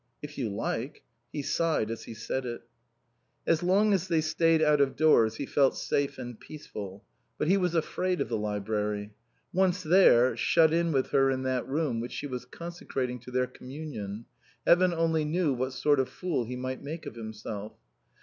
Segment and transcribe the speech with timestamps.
[0.23, 2.63] "If you like." He sighed as he said it.
[3.45, 7.05] As long as they stayed out of doors he felt safe and peaceful;
[7.37, 9.13] but he was afraid of the library.
[9.53, 13.45] Once there, shut in with her in that room which she was consecrating to their
[13.45, 14.25] communion,
[14.65, 17.73] heaven only knew what sort of fool he might make of himself.